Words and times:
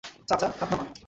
চাচা 0.27 0.47
---হাত 0.59 0.69
নামা। 0.71 0.85